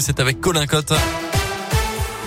[0.00, 0.94] c'est avec Colin Cotte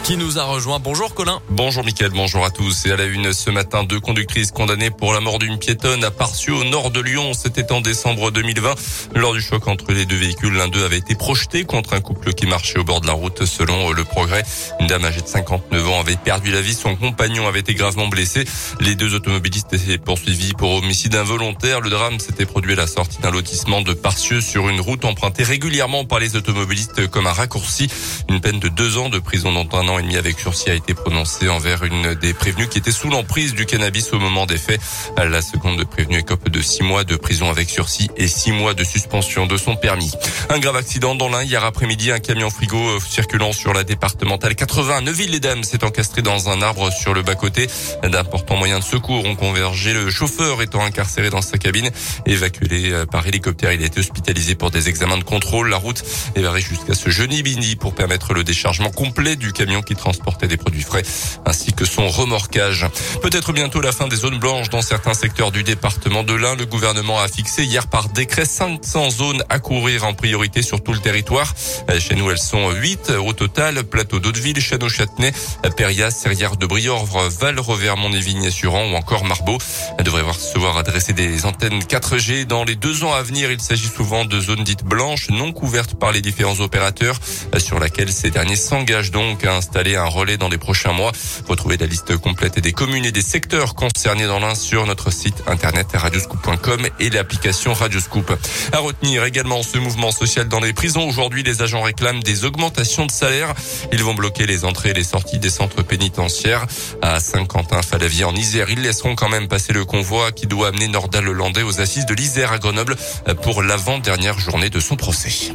[0.08, 0.80] qui nous a rejoint.
[0.80, 1.42] Bonjour Colin.
[1.50, 2.86] Bonjour Mickaël, bonjour à tous.
[2.86, 6.12] Et à la une ce matin, deux conductrices condamnées pour la mort d'une piétonne à
[6.12, 7.34] Parcieux au nord de Lyon.
[7.34, 8.76] C'était en décembre 2020.
[9.16, 12.34] Lors du choc entre les deux véhicules, l'un d'eux avait été projeté contre un couple
[12.34, 14.44] qui marchait au bord de la route selon le progrès.
[14.80, 16.74] Une dame âgée de 59 ans avait perdu la vie.
[16.74, 18.46] Son compagnon avait été gravement blessé.
[18.80, 21.82] Les deux automobilistes étaient poursuivis pour homicide involontaire.
[21.82, 25.44] Le drame s'était produit à la sortie d'un lotissement de Parcieux sur une route empruntée
[25.44, 27.90] régulièrement par les automobilistes comme un raccourci.
[28.30, 30.74] Une peine de deux ans de prison dont un an et demi avec sursis a
[30.74, 34.58] été prononcé envers une des prévenues qui était sous l'emprise du cannabis au moment des
[34.58, 34.80] faits.
[35.18, 38.84] La seconde prévenue écope de six mois de prison avec sursis et six mois de
[38.84, 40.12] suspension de son permis.
[40.50, 45.02] Un grave accident dans l'un hier après-midi, un camion frigo circulant sur la départementale 80
[45.02, 47.68] Neuville-les-Dames s'est encastré dans un arbre sur le bas-côté.
[48.04, 49.94] D'importants moyens de secours ont convergé.
[49.94, 51.90] Le chauffeur étant incarcéré dans sa cabine,
[52.26, 55.70] évacué par hélicoptère, il a été hospitalisé pour des examens de contrôle.
[55.70, 56.04] La route
[56.36, 60.48] est barrée jusqu'à ce jeudi midi pour permettre le déchargement complet du camion qui transportait
[60.48, 61.04] des produits frais
[61.46, 62.86] ainsi que son remorquage.
[63.22, 66.56] Peut-être bientôt la fin des zones blanches dans certains secteurs du département de l'Ain.
[66.56, 70.94] Le gouvernement a fixé hier par décret 500 zones à courir en priorité sur tout
[70.94, 71.54] le territoire.
[72.00, 73.84] Chez nous, elles sont 8 au total.
[73.86, 75.32] Plateau d'Hauteville, Château-Châtenay,
[75.78, 79.58] Périas, Serrières de Briorvre, Val, Revermont, Vignes-sur-An ou encore Marbeau.
[79.98, 83.52] Elle devrait recevoir adresser des antennes 4G dans les deux ans à venir.
[83.52, 87.20] Il s'agit souvent de zones dites blanches, non couvertes par les différents opérateurs,
[87.58, 91.12] sur laquelle ces derniers s'engagent donc à installer un relais dans les prochains mois.
[91.48, 95.44] Retrouvez la liste complète des communes et des secteurs concernés dans l'un sur notre site
[95.46, 98.32] internet radioscoop.com et l'application Radioscoop.
[98.74, 101.08] À retenir également ce mouvement social dans les prisons.
[101.08, 103.54] Aujourd'hui, les agents réclament des augmentations de salaire.
[103.92, 106.66] Ils vont bloquer les entrées et les sorties des centres pénitentiaires.
[107.02, 111.26] À Saint-Quentin-Falavier en Isère, ils laisseront quand même passer le convoi qui doit amener Nordal
[111.26, 112.96] Lelandais aux assises de l'Isère à Grenoble
[113.44, 115.52] pour l'avant-dernière journée de son procès.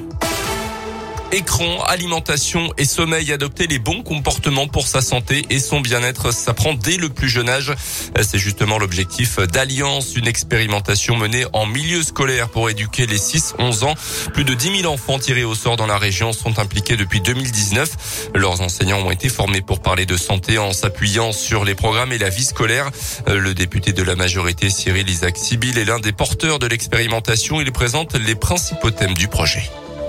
[1.35, 6.53] Écran, alimentation et sommeil, adopter les bons comportements pour sa santé et son bien-être, ça
[6.53, 7.73] prend dès le plus jeune âge.
[8.21, 13.95] C'est justement l'objectif d'Alliance, une expérimentation menée en milieu scolaire pour éduquer les 6-11 ans.
[14.35, 18.33] Plus de 10 000 enfants tirés au sort dans la région sont impliqués depuis 2019.
[18.35, 22.19] Leurs enseignants ont été formés pour parler de santé en s'appuyant sur les programmes et
[22.19, 22.91] la vie scolaire.
[23.27, 27.59] Le député de la majorité, Cyril Isaac Sibyl, est l'un des porteurs de l'expérimentation.
[27.59, 29.63] Il présente les principaux thèmes du projet.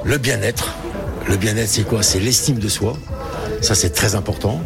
[0.03, 0.67] Le bien-être,
[1.27, 2.03] le bien-être, c'est quoi?
[2.03, 2.97] C'est l'estime de soi.
[3.61, 4.61] Ça, c'est très important.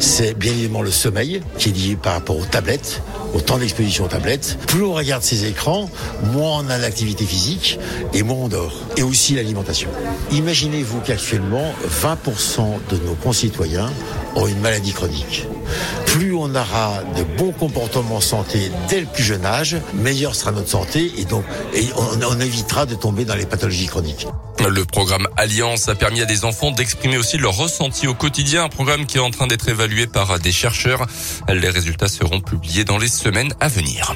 [0.00, 3.02] C'est bien évidemment le sommeil, qui est lié par rapport aux tablettes,
[3.34, 4.58] au temps d'exposition aux tablettes.
[4.66, 5.88] Plus on regarde ces écrans,
[6.32, 7.78] moins on a d'activité physique
[8.12, 8.74] et moins on dort.
[8.96, 9.90] Et aussi l'alimentation.
[10.32, 13.90] Imaginez-vous qu'actuellement, 20% de nos concitoyens
[14.34, 15.46] ont une maladie chronique.
[16.12, 20.68] Plus on aura de bons comportements santé dès le plus jeune âge, meilleure sera notre
[20.68, 21.42] santé et donc
[21.96, 24.26] on, on évitera de tomber dans les pathologies chroniques.
[24.68, 28.68] Le programme Alliance a permis à des enfants d'exprimer aussi leur ressenti au quotidien, un
[28.68, 31.06] programme qui est en train d'être évalué par des chercheurs.
[31.48, 34.14] Les résultats seront publiés dans les semaines à venir.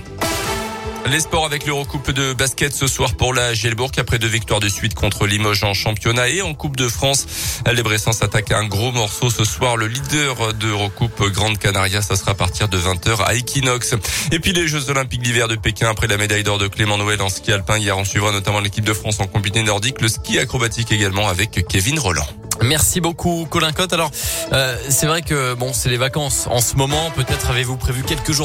[1.10, 4.68] Les sports avec l'Eurocoupe de basket ce soir pour la Gelbourg après deux victoires de
[4.68, 7.26] suite contre Limoges en championnat et en Coupe de France.
[7.72, 9.76] Les Bressans s'attaquent à un gros morceau ce soir.
[9.76, 13.94] Le leader de Eurocoupe Grande Canaria, ça sera à partir de 20h à Equinox.
[14.32, 17.22] Et puis les Jeux Olympiques d'hiver de Pékin après la médaille d'or de Clément Noël
[17.22, 17.78] en ski alpin.
[17.78, 21.66] Hier, on suivra notamment l'équipe de France en combiné nordique, le ski acrobatique également avec
[21.68, 22.26] Kevin Roland.
[22.62, 23.92] Merci beaucoup Colin Cotte.
[23.92, 24.10] Alors
[24.52, 27.10] euh, c'est vrai que bon c'est les vacances en ce moment.
[27.14, 28.44] Peut-être avez-vous prévu quelques jours